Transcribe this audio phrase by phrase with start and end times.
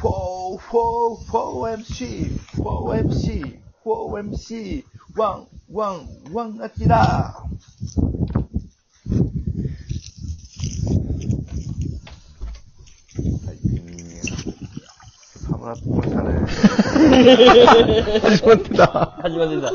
[0.00, 4.84] 4、4、4MC、4MC、4MC、
[5.14, 7.44] ワン、ワン、ワン、アキラは
[13.52, 13.58] い、
[15.38, 16.32] 寒なってきましたね。
[18.20, 18.86] 始まってた。
[19.20, 19.68] 始まってた。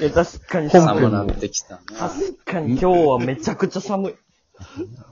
[0.00, 1.02] いや、確かに本寒い。
[1.02, 1.80] 編寒なってきたな。
[1.98, 4.14] 確かに今日はめちゃくちゃ寒い。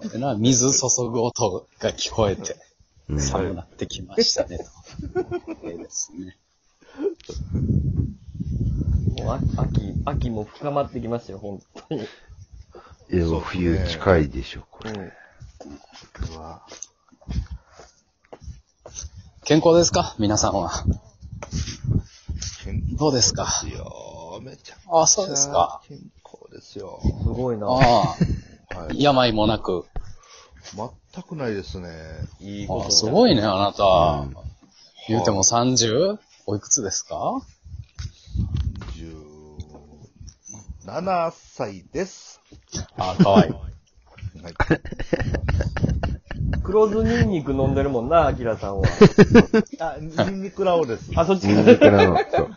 [0.09, 2.68] でな、水注ぐ音が聞こえて、
[3.09, 4.65] うん寒なってきましたね、と。
[5.65, 6.37] ええですね。
[9.25, 12.03] もう秋、秋、秋も深まってきましたよ、本当に。
[12.03, 14.91] いや、冬近いでしょ、これ。
[14.91, 15.13] うん。
[16.21, 16.67] 僕は
[19.45, 20.15] 健康ですか？
[20.19, 20.71] 皆さんは。
[22.99, 24.41] どうですかですよ。
[24.43, 25.81] めちゃくちゃあ、そうですか。
[25.89, 27.01] 健康ですよ。
[27.03, 27.67] すごいな。
[27.67, 29.03] ああ、はい。
[29.03, 29.87] 病もなく。
[31.19, 31.89] 全くないですね。
[32.41, 33.85] いいことあすごいね、あなた。
[33.85, 34.37] うん
[35.09, 36.19] 言うても 30?
[36.47, 37.41] おいくつですか
[40.85, 42.43] ？17歳です。
[42.99, 43.53] あ、かわいい。
[43.53, 43.63] はい。
[46.63, 48.87] 黒酢ニンニク飲んでるもんな、アキラさんは。
[49.81, 51.11] あ、ニンニクラオです。
[51.17, 52.55] あ、そっちニンニクなの、そう。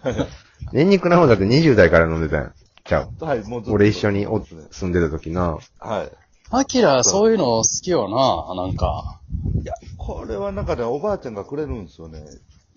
[0.74, 2.54] ニンニクなの だって20代から飲んでたやん。
[2.84, 3.26] ちゃう？
[3.26, 5.58] はい、もうずっと俺一緒にお住んでた時な。
[5.80, 6.12] はい。
[6.54, 9.22] アキラ、そういうの好きよな、なんか。
[9.64, 12.26] いや、これはなんかね、おばあちゃんがくれるんですよね。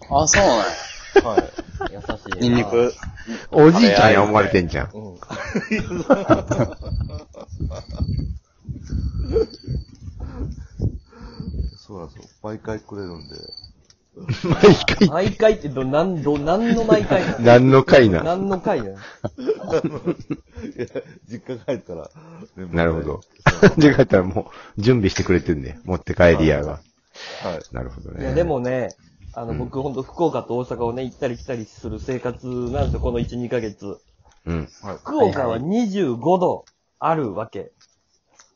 [0.09, 0.49] あ、そうね。
[1.25, 1.39] は
[1.91, 1.93] い。
[1.93, 2.37] 優しいな。
[2.41, 2.95] ニンニク。
[3.51, 4.91] おじいちゃんや思われてんじゃん。
[4.95, 5.19] うん。
[11.77, 12.31] そうなんですよ。
[12.43, 13.35] 毎回くれるんで。
[14.45, 17.39] 毎回、毎回ってど、なん、ど、なんの毎回なの？
[17.41, 18.23] 何の回な。
[18.23, 18.97] 何の回なの？
[18.97, 20.87] いや、
[21.29, 22.11] 実家帰ったら、
[22.57, 23.21] ねなるほど。
[23.77, 25.79] で、帰ったらもう、準備してくれてんね。
[25.85, 26.73] 持って帰りやが。
[26.73, 26.81] はい。
[27.75, 28.23] なるほどね。
[28.23, 28.95] いや、でもね、
[29.35, 33.99] あの、うん僕ほんと福岡と大阪をね、行ったり来たりする生活なんですよ、この1、2ヶ月。
[34.47, 34.69] うん。
[34.83, 34.97] はい。
[34.99, 36.65] 福岡は25度
[36.99, 37.73] あるわけ。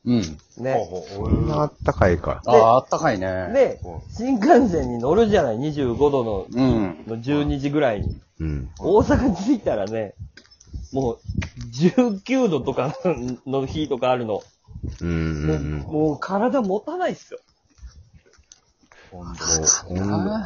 [0.04, 0.38] うん。
[0.59, 0.88] ね。
[1.19, 2.42] こんなあったかいか。
[2.47, 3.50] ああ、あったかいね。
[3.53, 3.82] で、
[4.16, 7.04] 新幹線に乗るじゃない、25度の、うん。
[7.06, 8.10] の12時ぐらいに。
[8.41, 8.70] うん。
[8.78, 10.14] 大阪に着いたらね、
[10.92, 11.20] もう、
[11.72, 12.94] 19度とか
[13.47, 14.42] の日とかあるの。
[15.00, 15.47] うん。
[15.47, 17.41] もうもう体持たないっすよ。
[19.12, 19.34] 温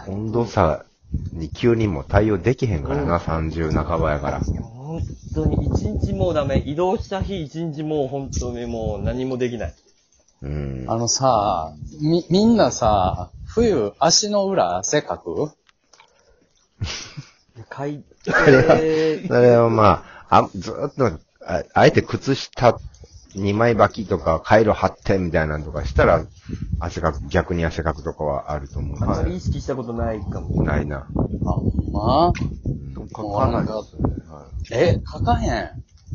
[0.07, 0.85] 度、温度差
[1.35, 4.43] に急にもう対応できへんからな、30半ばやから。
[4.83, 5.03] 本
[5.35, 6.63] 当に一日もうダメ。
[6.67, 9.75] 移動した日一日もう本当にもう何もできない。
[10.43, 10.85] うん。
[10.89, 15.51] あのさ、み、みんなさ、冬、足の裏汗かく？
[17.69, 21.07] かい、 あれはえーそれはまあ、あ、ずーっと、
[21.47, 22.81] ああえて靴下
[23.35, 26.25] 2枚履きとか、回路貼ってみたいなのとかしたら、
[26.81, 30.49] 汗かく、逆に汗かくとかはあると思うあんまりけ意識したことないかも。
[30.59, 30.65] ど。
[30.65, 31.07] ないな。
[31.45, 32.33] あ、ほんま？
[33.09, 34.03] 度かかないですね。
[34.31, 35.51] はえ、かかへん。
[35.51, 35.51] い。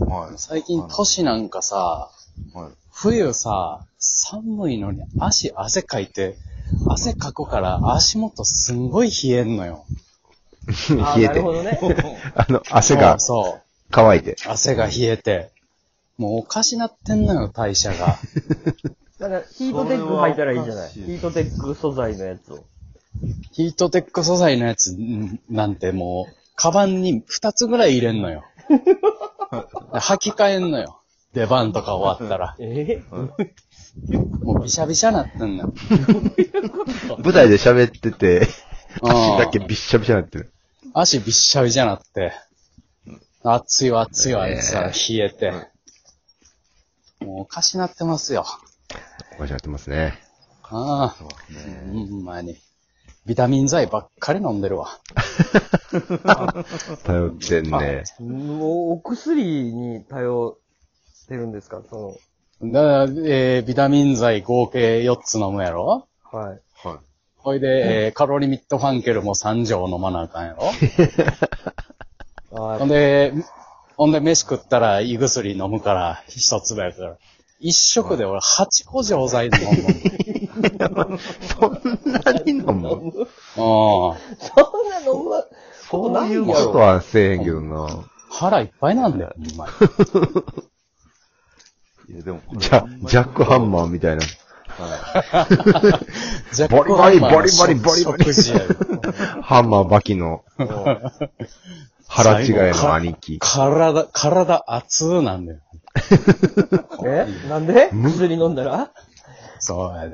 [0.09, 0.33] はい。
[0.37, 2.09] 最近年なんかさ、
[2.53, 2.71] はい。
[2.91, 6.37] 冬さ、寒いのに足汗かいて、
[6.87, 9.85] 汗かくから足元すんごい冷えんのよ。
[11.01, 11.53] あ 冷えてなるほ。
[11.53, 11.79] どね。
[12.35, 13.61] あの、汗がそう
[13.91, 14.35] 乾いて。
[14.45, 15.51] 汗が冷えて。
[16.17, 18.17] もうおかしなってんのよ、代謝が。
[19.19, 20.89] だから、ヒートテック履いたらいいじゃない？
[20.89, 22.63] ヒートテック素材のやつを。
[23.51, 28.43] ヒートテック素材のやつんなんてもう、カバンに2つぐらい入れんのよ。
[28.67, 31.01] で履き替えんのよ。
[31.33, 32.55] 出番とか終わったら。
[32.59, 33.03] え？
[34.41, 35.73] もうびしゃびしゃなってんのよ。
[37.23, 40.51] 舞台で喋ってて、うん足だけびっしゃびしゃなってる。
[40.93, 42.33] 足びっしゃびしゃなって。
[43.43, 45.51] 熱いわ熱いわってさ、冷えて。
[47.23, 48.45] もうおかしなってますよ。
[49.35, 50.17] おかしなってますね。
[50.63, 51.09] ああ。
[51.09, 51.27] ほ
[51.93, 52.57] んまに。
[53.27, 54.87] ビタミン剤ばっかり飲んでるわ。
[57.05, 58.03] 頼ってんね。
[58.19, 59.43] もう、お薬
[59.73, 60.57] に頼
[61.25, 61.81] ってるんですか？
[61.89, 62.17] そ
[62.63, 66.07] だから、えー、ビタミン剤合計4つ飲むやろ？
[66.33, 66.59] の、はい。
[66.87, 66.97] はい。
[67.37, 70.71] ほいで、えー、カロリミットファンケルも3錠飲まなあかんやろ？
[72.73, 73.33] あほんで、
[73.97, 77.17] ほんで飯食ったら胃薬飲むから、一粒やから。
[77.59, 79.57] 一食で俺8個錠剤飲む
[81.41, 83.01] そんなに飲むもん。
[83.07, 83.13] うん。
[83.55, 84.15] そん
[84.89, 85.43] なのま、
[85.89, 86.79] ことないやそういうことろ。
[86.85, 88.05] はせえへんけどな。
[88.29, 89.73] 腹いっぱいなんだよ、ほんまに。
[92.13, 94.23] いや、でもジャ、ジャックハンマーみたいな。
[94.67, 96.55] はい。
[96.55, 98.23] ジャッバリバリクハンマーのバリバリバリバリ
[99.41, 100.43] ハンマーバキの
[102.07, 103.39] 腹違いの兄貴。
[103.39, 105.59] 体、体熱なんだよ。
[107.05, 107.27] え？
[107.49, 107.89] なんで？
[107.91, 108.91] 薬飲んだら？
[109.59, 110.07] そうや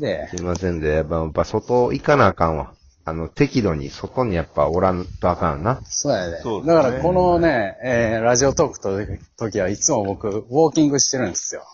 [0.00, 0.28] で。
[0.30, 0.36] で。
[0.36, 2.72] すいませんで、やっぱ、やっぱ外行かなあかんわ。
[3.04, 5.80] あの、適度に外にやっぱおらんとあかんな。
[5.84, 6.40] そうやで。
[6.40, 8.98] そうですねだからこのね、えー、ラジオトークと
[9.36, 11.64] 時はいつも僕、ウォーキングしてるんですよ。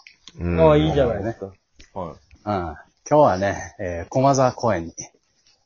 [0.41, 0.61] うん。
[0.61, 1.47] ああ、いいじゃないですか。
[1.95, 2.09] はい。
[2.11, 2.15] うん。
[2.45, 2.77] 今
[3.09, 4.95] 日はね、えー、駒沢公園に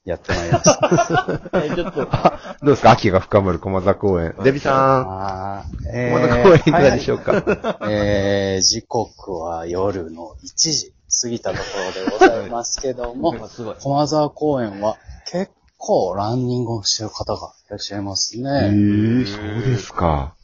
[0.04, 1.40] やってまいりました。
[1.64, 2.90] えちょっと、 どうですか？
[2.90, 4.34] 秋が深まる駒沢公園。
[4.42, 11.62] デビさん、あーえ駒沢公園いかがでしょうか、えー、時刻は夜の1時過ぎたとこ
[11.98, 13.34] ろでございますけども。
[13.82, 18.50] 駒沢公園は結構ランニングをしてる方がいらっしゃいますえね。
[18.70, 20.34] ー、そうですか。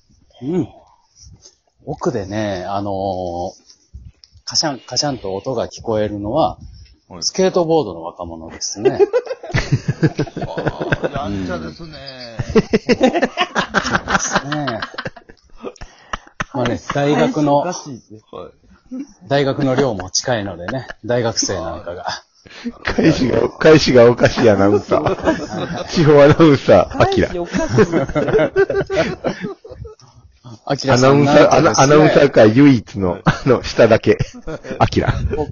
[0.43, 0.69] うん。
[1.87, 3.69] 奥でね、あのー
[4.45, 6.59] カシャン、カシャンと音が聞こえるのは、
[7.09, 8.99] はいスケートボードの若者ですね。
[10.47, 11.97] ああ、やんちゃですね。
[12.53, 13.21] で
[14.19, 14.81] すね。
[16.53, 17.65] まあね、大学の。
[18.91, 19.05] はい。
[19.29, 22.07] 大学の寮も近いのでね、大学生なんかが。
[22.85, 25.89] 返しが、返しがおかしいアナウンサー。
[25.89, 27.31] 地方アナウンサー、アキラ。
[27.41, 28.09] おかしいですね。
[30.65, 34.19] アキラアナウンサー、アナアナウンサーー界唯一の、あの、下だけ。
[34.79, 35.13] アキラ。
[35.35, 35.47] こ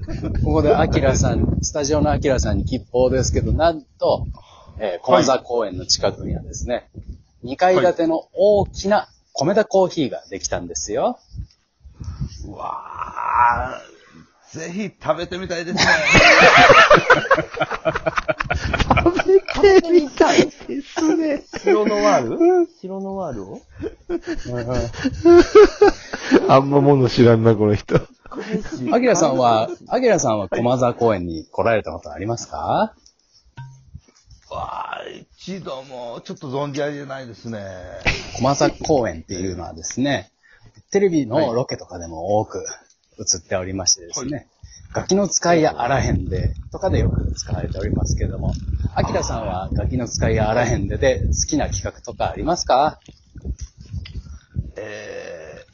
[0.44, 4.26] ここでアキラさん、スタジオのアキラさんに吉報ですけど、なんと、
[4.78, 6.88] えー、駒沢公園の近くにはですね、
[7.44, 11.18] 2階建ての大きな米田コーヒーができたんですよ。
[12.46, 12.95] うわ
[13.38, 13.80] あ、
[14.52, 15.84] ぜひ食べてみたいですね。
[19.54, 20.52] 食べてみたいで
[20.82, 21.42] すね。
[21.62, 22.68] 白ノワール？
[22.80, 23.60] 白ノワールを？
[26.48, 27.96] あんまもの知らんな、この人。
[28.92, 32.94] アキラさんは、アキラさんは駒沢公園に来られたことありますか？
[34.50, 35.02] わあ、
[35.34, 37.66] 一度もちょっと存じ上げないですね。
[38.38, 40.30] 駒沢公園っていうのはですね、
[40.92, 42.64] テレビのロケとかでも多く
[43.18, 44.48] 映っておりましてですね、
[44.92, 48.52] ガキの使いやあらへんでとかでよく使われておりますけれども、
[48.94, 53.00] アキラさんはガキの使いやあらへんでで好きな企画とかありますか？
[54.76, 55.64] え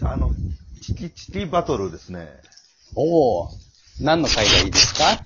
[0.00, 0.32] ー、あの、
[0.82, 2.28] チキチキバトルですね。
[2.96, 3.48] おお
[4.00, 5.22] 何の回がいいですか？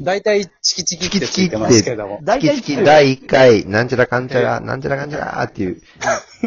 [0.00, 2.22] 大体チキチキってついてますけども。
[2.40, 5.82] チキチキ第1回、なんちゃらかんちゃら、なんちゃらかんちゃらっていう、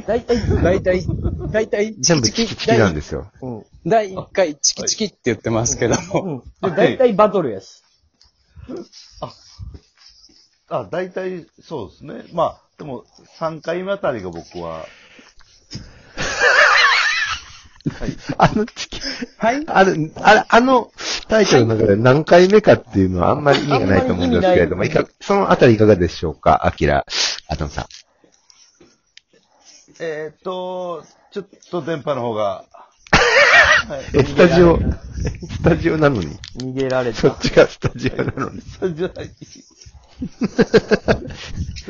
[0.08, 1.06] 大体、大体、
[1.52, 3.32] 大体チ全部キチキチキなんですよ。
[3.42, 3.66] うん。
[3.86, 6.44] 第1回チキチキって言ってますけども。
[6.62, 6.70] うん。
[6.72, 7.84] で、大体バトルやし。
[10.70, 12.24] あ、大体そうですね。
[12.34, 13.04] まあ、でも
[13.40, 14.86] 3回目あたりが僕は、
[18.00, 18.16] はい。
[18.38, 19.02] あのチキ、
[19.38, 20.92] はいあの、あれ、あの
[21.28, 27.06] タイトルの中で何回目かっていうのはあんまり意味がないと思うんですけれども、いいかそのあたりいかがでしょうかアキラ、
[27.48, 27.86] アトンさん。
[30.00, 34.18] えーっと、ちょっと電波の方が、はい。
[34.20, 36.38] え、スタジオ、スタジオなのに。
[36.58, 37.14] 逃げられ。
[37.14, 38.62] そったちがスタジオなのに。
[38.62, 39.30] それじゃない。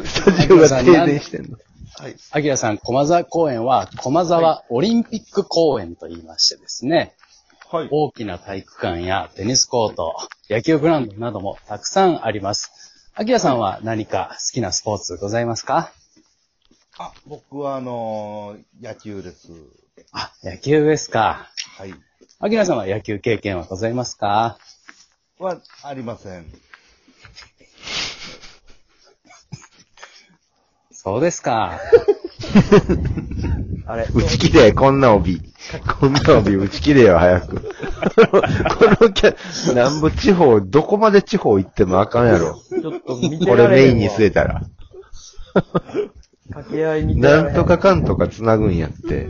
[0.06, 1.58] スタジオが停電してんの。
[1.98, 2.16] はい。
[2.32, 7.16] アキラさん、駒沢公園は、駒沢オリンピック公園と言いましてですね、
[7.72, 7.88] はい。
[7.90, 10.16] 大きな体育館やテニスコート、
[10.50, 12.72] 野球グラウンドなどもたくさんあります。
[13.16, 15.92] アキラさんは何か好きなスポーツございますか？
[16.98, 19.50] あ、僕はあのー野球です。
[20.12, 21.50] あ、野球ですか。
[21.78, 21.94] はい。
[22.40, 24.58] アキラさんは野球経験はございますか？
[25.40, 26.46] は、ありません。
[30.92, 31.80] そうですか。
[33.88, 34.08] あれ。
[34.14, 35.42] 打ち切れ、こんな帯。
[36.00, 37.62] こんな帯打ち切れよ、早く。
[37.62, 37.70] こ
[39.06, 42.62] のキャ、なんぼ地方、どこまで地方行ってもあかんやろ。
[42.70, 44.62] ちょっと見てこられれメインに据えたら。
[46.52, 49.30] 掛け合い見てられへなんとかかんとか繋ぐんやって。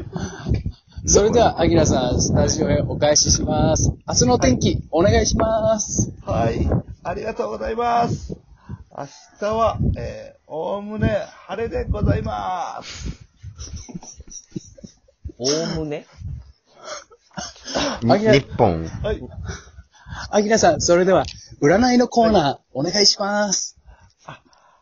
[1.06, 3.92] それでは、アキラさん、スタジオへお返しします。
[4.08, 6.12] 明日の天気、お願いします。
[6.24, 6.70] はい。
[7.04, 8.38] ありがとうございます。
[8.96, 9.08] 明
[9.40, 13.10] 日は、えー、おおむね晴れでございます。
[15.40, 16.06] おおむね？
[18.02, 18.88] 日本。
[19.02, 19.22] はい。
[20.30, 21.26] アキラさん、それでは、
[21.62, 23.78] 占いのコーナー、お願いします。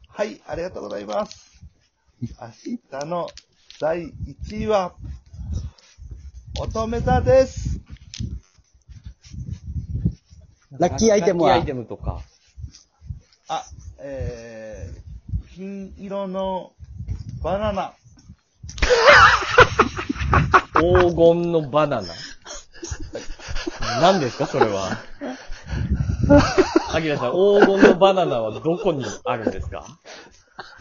[0.07, 1.48] はい、ありがとうございます。
[2.21, 2.27] 明
[2.99, 3.29] 日の
[3.79, 4.11] 第
[4.51, 4.93] 1位は、
[6.59, 7.79] 乙女座です。
[10.77, 11.51] ラッキーアイテムは？
[11.51, 12.19] ラッキーアイテムとか。
[13.47, 13.63] あ、
[13.99, 16.73] えー、金色の
[17.41, 17.93] バナナ。
[20.75, 22.07] 黄金のバナナ。
[24.01, 24.89] 何ですかそれは？
[26.93, 29.85] アキラさん、黄金のバナナはどこにあるんですか？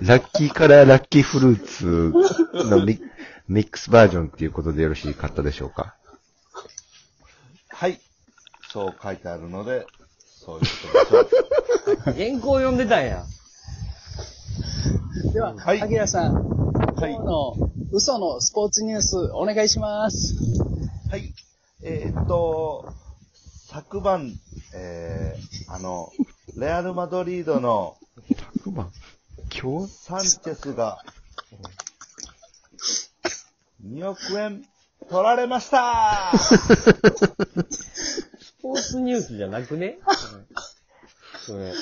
[0.00, 2.12] ラッキーカラーラッキーフルーツ
[2.68, 3.00] のミ
[3.48, 5.96] ミックスバージョンっていうことでよろしかったでしょうか？
[7.68, 8.00] はい。
[8.70, 9.86] そう書いてあるので、
[10.24, 10.64] そういう
[11.08, 12.14] ことでしょう。
[12.14, 13.24] 原稿読んでたんや。
[15.32, 20.34] では、はいアキラさん、はい今日の嘘のスポーツニュースお願いします。
[21.10, 21.32] はい。
[21.82, 22.92] えーっと、
[23.66, 24.32] 昨晩、
[24.74, 26.12] えー、あの、
[26.56, 27.96] レアル・マドリードの
[28.58, 28.92] 昨晩？
[29.50, 30.98] 今日サンチェスが、
[33.86, 34.64] 2億円
[35.08, 36.58] 取られましたス
[38.60, 39.98] ポーツニュースじゃなくね？
[41.40, 41.72] それ。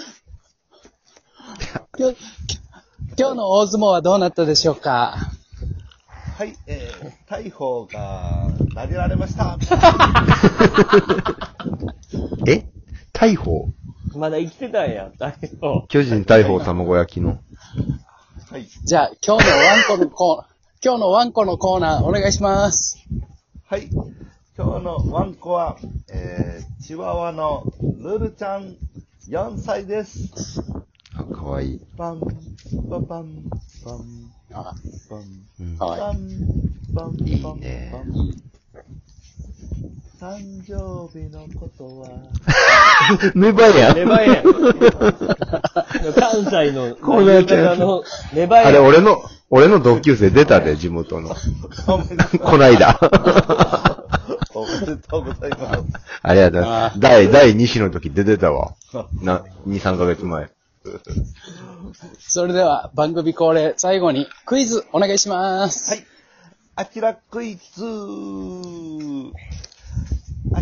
[1.99, 2.17] 今日
[3.19, 5.17] 今日の大相撲はどうなったでしょうか？
[6.37, 9.57] はい、えー、大砲が投げられました
[12.47, 12.67] え？
[13.13, 13.71] 大砲？
[14.15, 15.87] まだ生きてたんや、大砲。
[15.89, 17.39] 巨人大砲卵焼きの。
[18.57, 18.69] はい。
[18.85, 20.47] じゃあ、今日のワンコのコーナー、
[20.83, 22.97] 今日のワンコのコーナーお願いします。
[23.67, 23.91] はい。
[24.57, 25.77] 今日のワンコは、
[26.09, 28.79] えー、チワワのルルちゃん、
[29.29, 30.65] 4歳です。
[31.15, 31.81] あ、かわいい。
[31.99, 32.21] パン、
[32.89, 33.43] パパン、
[33.85, 34.75] パン、あ、
[35.11, 35.25] パン、
[35.61, 36.01] うんかわいい。
[36.95, 38.56] パン、パン、いいパン、ねパン。
[40.27, 42.09] 誕生日のことは、
[43.37, 44.43] ネバやネバやん。
[44.43, 44.53] 関
[46.45, 48.03] 西の、コーナーちゃんの、
[48.33, 48.87] ネバあれ、やん。
[48.87, 51.33] 俺の、俺の同級生出たで、地元の。
[52.43, 52.99] こないだ。
[54.53, 55.85] おめでとうございます。
[56.23, 56.99] ありがとうございまあす。
[56.99, 58.75] 第、第2子の時出てたわ。
[59.23, 60.51] な、2、3ヶ月前。
[62.19, 65.91] それでは、番組恒例、最後にクイズお願いします。
[65.91, 66.05] はい。
[66.79, 67.63] アキラクイズ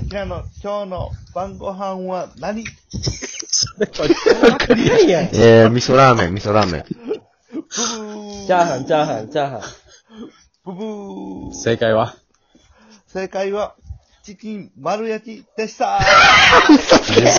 [0.04, 2.62] アキラの今日の晩ご飯は何？
[3.78, 5.28] わかんないやん。
[5.28, 6.84] チえー、味噌ラーメン、味噌ラーメン。
[6.84, 6.96] ブ
[7.54, 9.60] ブーャーハン、チャーハン、チャーハン。
[10.66, 12.14] ブブー正解は？
[13.06, 13.76] 正解は、
[14.22, 16.00] チキン丸焼きでした